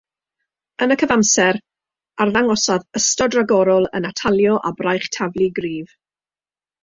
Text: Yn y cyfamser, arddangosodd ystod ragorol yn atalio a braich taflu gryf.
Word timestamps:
Yn 0.85 0.93
y 0.93 0.95
cyfamser, 1.01 1.59
arddangosodd 2.23 2.87
ystod 3.01 3.37
ragorol 3.39 3.87
yn 3.99 4.09
atalio 4.11 4.57
a 4.69 4.71
braich 4.81 5.07
taflu 5.19 5.51
gryf. 5.61 5.93